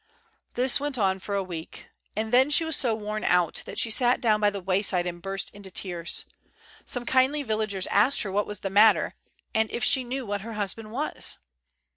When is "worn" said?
2.95-3.23